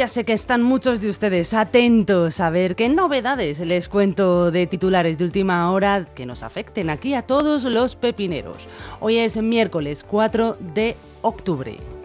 ya 0.00 0.08
sé 0.08 0.24
que 0.24 0.32
están 0.32 0.62
muchos 0.62 1.02
de 1.02 1.10
ustedes 1.10 1.52
atentos 1.52 2.40
a 2.40 2.48
ver 2.48 2.74
qué 2.74 2.88
novedades 2.88 3.60
les 3.60 3.90
cuento 3.90 4.50
de 4.50 4.66
titulares 4.66 5.18
de 5.18 5.26
última 5.26 5.70
hora 5.70 6.06
que 6.14 6.24
nos 6.24 6.42
afecten 6.42 6.88
aquí 6.88 7.12
a 7.12 7.20
todos 7.20 7.64
los 7.64 7.96
pepineros. 7.96 8.66
Hoy 9.00 9.18
es 9.18 9.36
miércoles 9.36 10.02
4 10.08 10.56
de 10.74 10.96
octubre. 11.20 11.99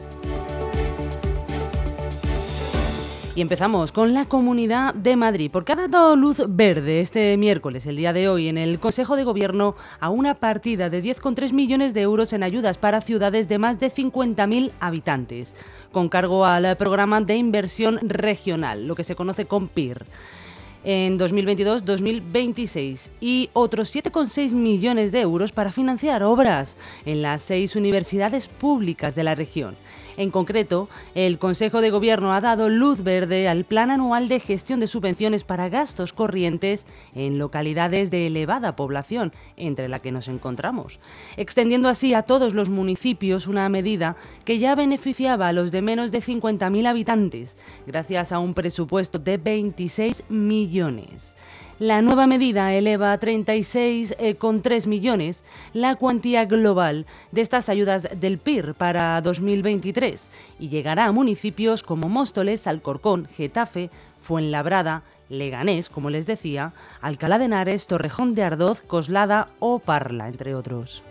Y 3.36 3.42
empezamos 3.42 3.92
con 3.92 4.14
la 4.14 4.24
Comunidad 4.24 4.94
de 4.94 5.18
Madrid, 5.18 5.50
porque 5.52 5.74
ha 5.74 5.76
dado 5.76 6.16
luz 6.16 6.42
verde 6.48 7.02
este 7.02 7.36
miércoles, 7.36 7.86
el 7.86 7.98
día 7.98 8.14
de 8.14 8.30
hoy, 8.30 8.48
en 8.48 8.58
el 8.58 8.80
Consejo 8.80 9.18
de 9.18 9.26
Gobierno 9.26 9.76
a 10.00 10.10
una 10.10 10.36
partida 10.36 10.90
de 10.90 11.04
10,3 11.04 11.52
millones 11.52 11.94
de 11.94 12.00
euros 12.00 12.32
en 12.32 12.44
ayudas 12.44 12.78
para 12.78 13.02
ciudades 13.02 13.50
de 13.50 13.58
más 13.58 13.78
de 13.78 13.92
50.000 13.92 14.72
habitantes, 14.80 15.54
con 15.92 16.08
cargo 16.08 16.46
al 16.46 16.78
programa 16.78 17.20
de 17.20 17.36
inversión 17.36 18.00
regional, 18.04 18.88
lo 18.88 18.96
que 18.96 19.04
se 19.04 19.18
conoce 19.18 19.46
con 19.46 19.68
PIR 19.68 20.06
en 20.86 21.20
2022-2026 21.20 23.10
y 23.20 23.50
otros 23.52 23.94
7,6 23.94 24.54
millones 24.54 25.12
de 25.12 25.20
euros 25.20 25.52
para 25.52 25.74
financiar 25.74 26.24
obras 26.24 26.78
en 27.06 27.22
las 27.22 27.42
seis 27.42 27.76
universidades 27.76 28.48
públicas 28.48 29.16
de 29.16 29.24
la 29.24 29.36
región. 29.36 29.76
En 30.18 30.32
concreto, 30.32 30.88
el 31.14 31.40
Consejo 31.40 31.82
de 31.82 31.90
Gobierno 31.90 32.34
ha 32.34 32.40
dado 32.40 32.70
luz 32.70 33.04
verde 33.04 33.50
al 33.50 33.66
Plan 33.66 33.92
Anual 33.92 34.30
de 34.30 34.40
Gestión 34.40 34.80
de 34.80 34.88
Subvenciones 34.88 35.44
para 35.44 35.68
Gastos 35.68 36.14
Corrientes 36.14 36.88
en 37.14 37.38
localidades 37.38 38.12
de 38.12 38.28
elevada 38.28 38.78
población, 38.78 39.34
entre 39.58 39.90
la 39.90 40.00
que 40.00 40.14
nos 40.14 40.30
encontramos, 40.30 41.00
extendiendo 41.36 41.90
así 41.90 42.14
a 42.14 42.24
todos 42.24 42.54
los 42.54 42.70
municipios 42.70 43.48
una 43.48 43.68
medida 43.68 44.16
que 44.46 44.58
ya 44.58 44.76
beneficiaba 44.76 45.50
a 45.50 45.54
los 45.54 45.72
de 45.72 45.82
menos 45.82 46.12
de 46.12 46.20
50.000 46.20 46.88
habitantes, 46.88 47.58
gracias 47.86 48.32
a 48.32 48.40
un 48.40 48.54
presupuesto 48.54 49.20
de 49.20 49.38
26 49.38 50.24
millones. 50.30 51.36
La 51.78 52.02
nueva 52.02 52.26
medida 52.26 52.74
eleva 52.74 53.12
a 53.12 53.20
36,3 53.20 54.16
eh, 54.18 54.88
millones 54.88 55.44
la 55.74 55.98
cuantía 55.98 56.46
global 56.46 57.06
de 57.34 57.42
estas 57.42 57.68
ayudas 57.68 58.08
del 58.18 58.38
PIR 58.38 58.76
para 58.76 59.20
2023 59.20 60.32
y 60.58 60.70
llegará 60.70 61.06
a 61.06 61.12
municipios 61.12 61.84
como 61.84 62.08
Móstoles, 62.08 62.66
Alcorcón, 62.66 63.28
Getafe, 63.36 63.90
Fuenlabrada, 64.22 65.04
Leganés, 65.28 65.90
como 65.90 66.10
les 66.10 66.26
decía, 66.26 66.72
Alcalá 67.02 67.40
de 67.40 67.46
Henares, 67.46 67.88
Torrejón 67.88 68.36
de 68.36 68.44
Ardoz, 68.44 68.82
Coslada 68.82 69.48
o 69.60 69.80
Parla, 69.80 70.30
entre 70.30 70.56
otros. 70.56 71.04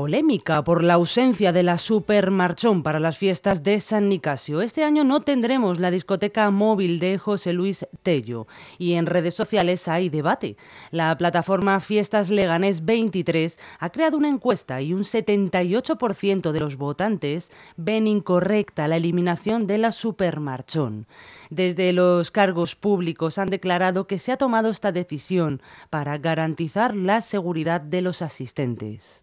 Polémica 0.00 0.64
por 0.64 0.82
la 0.82 0.94
ausencia 0.94 1.52
de 1.52 1.62
la 1.62 1.76
supermarchón 1.76 2.82
para 2.82 2.98
las 2.98 3.18
fiestas 3.18 3.62
de 3.62 3.78
San 3.80 4.08
Nicasio. 4.08 4.62
Este 4.62 4.82
año 4.82 5.04
no 5.04 5.20
tendremos 5.20 5.78
la 5.78 5.90
discoteca 5.90 6.50
móvil 6.50 6.98
de 6.98 7.18
José 7.18 7.52
Luis 7.52 7.86
Tello 8.02 8.46
y 8.78 8.94
en 8.94 9.04
redes 9.04 9.34
sociales 9.34 9.88
hay 9.88 10.08
debate. 10.08 10.56
La 10.90 11.14
plataforma 11.18 11.80
Fiestas 11.80 12.30
Leganés 12.30 12.86
23 12.86 13.58
ha 13.78 13.90
creado 13.90 14.16
una 14.16 14.30
encuesta 14.30 14.80
y 14.80 14.94
un 14.94 15.02
78% 15.02 16.50
de 16.50 16.60
los 16.60 16.76
votantes 16.76 17.50
ven 17.76 18.06
incorrecta 18.06 18.88
la 18.88 18.96
eliminación 18.96 19.66
de 19.66 19.76
la 19.76 19.92
supermarchón. 19.92 21.08
Desde 21.50 21.92
los 21.92 22.30
cargos 22.30 22.74
públicos 22.74 23.36
han 23.36 23.48
declarado 23.48 24.06
que 24.06 24.18
se 24.18 24.32
ha 24.32 24.38
tomado 24.38 24.70
esta 24.70 24.92
decisión 24.92 25.60
para 25.90 26.16
garantizar 26.16 26.96
la 26.96 27.20
seguridad 27.20 27.82
de 27.82 28.00
los 28.00 28.22
asistentes. 28.22 29.22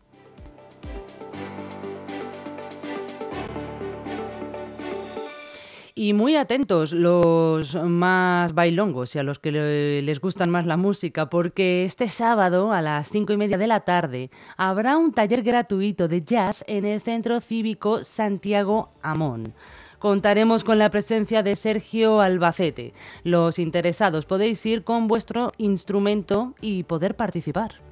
Y 6.00 6.14
muy 6.14 6.36
atentos 6.36 6.94
los 6.94 7.74
más 7.74 8.54
bailongos 8.54 9.16
y 9.16 9.20
a 9.20 9.24
los 9.24 9.40
que 9.40 9.52
les 9.52 10.22
gustan 10.22 10.52
más 10.52 10.68
la 10.68 10.78
música, 10.78 11.28
porque 11.28 11.86
este 11.86 12.08
sábado 12.08 12.72
a 12.72 12.84
las 12.84 13.10
cinco 13.10 13.34
y 13.34 13.38
media 13.38 13.58
de 13.58 13.66
la 13.66 13.80
tarde 13.80 14.30
habrá 14.58 14.96
un 14.96 15.12
taller 15.12 15.42
gratuito 15.42 16.08
de 16.08 16.22
jazz 16.22 16.64
en 16.68 16.86
el 16.86 17.02
Centro 17.02 17.42
Cívico 17.42 18.04
Santiago 18.04 18.92
Amón. 19.02 19.56
Contaremos 19.98 20.64
con 20.64 20.78
la 20.78 20.92
presencia 20.92 21.42
de 21.42 21.56
Sergio 21.56 22.22
Albacete. 22.22 22.94
Los 23.24 23.58
interesados 23.58 24.28
podéis 24.28 24.64
ir 24.68 24.84
con 24.84 25.08
vuestro 25.08 25.52
instrumento 25.58 26.54
y 26.62 26.84
poder 26.84 27.16
participar. 27.16 27.87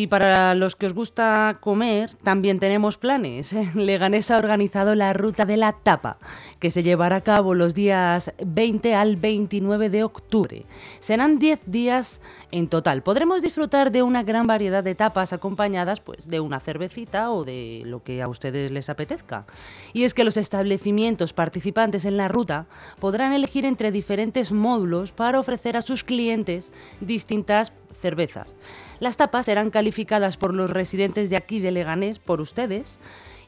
Y 0.00 0.06
para 0.06 0.54
los 0.54 0.76
que 0.76 0.86
os 0.86 0.94
gusta 0.94 1.58
comer, 1.60 2.14
también 2.22 2.60
tenemos 2.60 2.98
planes. 2.98 3.52
Leganés 3.74 4.30
ha 4.30 4.38
organizado 4.38 4.94
la 4.94 5.12
Ruta 5.12 5.44
de 5.44 5.56
la 5.56 5.72
Tapa, 5.72 6.18
que 6.60 6.70
se 6.70 6.84
llevará 6.84 7.16
a 7.16 7.20
cabo 7.22 7.52
los 7.52 7.74
días 7.74 8.32
20 8.46 8.94
al 8.94 9.16
29 9.16 9.90
de 9.90 10.04
octubre. 10.04 10.66
Serán 11.00 11.40
10 11.40 11.62
días 11.66 12.20
en 12.52 12.68
total. 12.68 13.02
Podremos 13.02 13.42
disfrutar 13.42 13.90
de 13.90 14.04
una 14.04 14.22
gran 14.22 14.46
variedad 14.46 14.84
de 14.84 14.94
tapas 14.94 15.32
acompañadas 15.32 15.98
pues, 15.98 16.28
de 16.28 16.38
una 16.38 16.60
cervecita 16.60 17.32
o 17.32 17.44
de 17.44 17.82
lo 17.84 18.04
que 18.04 18.22
a 18.22 18.28
ustedes 18.28 18.70
les 18.70 18.90
apetezca. 18.90 19.46
Y 19.92 20.04
es 20.04 20.14
que 20.14 20.22
los 20.22 20.36
establecimientos 20.36 21.32
participantes 21.32 22.04
en 22.04 22.16
la 22.16 22.28
ruta 22.28 22.66
podrán 23.00 23.32
elegir 23.32 23.64
entre 23.64 23.90
diferentes 23.90 24.52
módulos 24.52 25.10
para 25.10 25.40
ofrecer 25.40 25.76
a 25.76 25.82
sus 25.82 26.04
clientes 26.04 26.70
distintas 27.00 27.72
cervezas. 28.00 28.56
Las 29.00 29.16
tapas 29.16 29.46
serán 29.46 29.70
calificadas 29.70 30.36
por 30.36 30.54
los 30.54 30.70
residentes 30.70 31.30
de 31.30 31.36
aquí 31.36 31.60
de 31.60 31.72
Leganés, 31.72 32.18
por 32.18 32.40
ustedes, 32.40 32.98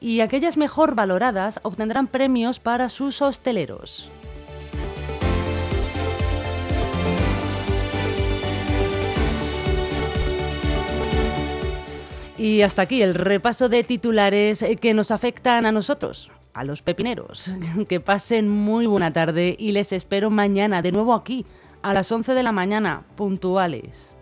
y 0.00 0.20
aquellas 0.20 0.56
mejor 0.56 0.94
valoradas 0.94 1.60
obtendrán 1.62 2.06
premios 2.06 2.58
para 2.58 2.88
sus 2.88 3.20
hosteleros. 3.22 4.10
Y 12.40 12.62
hasta 12.62 12.80
aquí 12.80 13.02
el 13.02 13.14
repaso 13.14 13.68
de 13.68 13.84
titulares 13.84 14.64
que 14.80 14.94
nos 14.94 15.10
afectan 15.10 15.66
a 15.66 15.72
nosotros, 15.72 16.32
a 16.54 16.64
los 16.64 16.80
pepineros. 16.80 17.50
Que 17.88 18.00
pasen 18.00 18.48
muy 18.48 18.86
buena 18.86 19.12
tarde 19.12 19.54
y 19.58 19.72
les 19.72 19.92
espero 19.92 20.30
mañana 20.30 20.80
de 20.80 20.90
nuevo 20.90 21.12
aquí, 21.12 21.44
a 21.82 21.92
las 21.92 22.10
11 22.10 22.32
de 22.32 22.42
la 22.42 22.52
mañana, 22.52 23.02
puntuales. 23.14 24.16